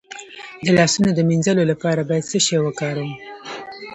د 0.65 0.67
لاسونو 0.77 1.09
د 1.13 1.19
مینځلو 1.29 1.63
لپاره 1.71 2.01
باید 2.09 2.29
څه 2.31 2.37
شی 2.45 2.57
وکاروم؟ 2.61 3.11